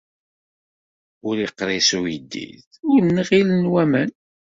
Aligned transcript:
Ur 1.27 1.35
iqṛis 1.47 1.89
uyeddid, 1.99 2.65
ur 2.91 2.99
nnɣilen 3.03 3.69
waman. 3.73 4.09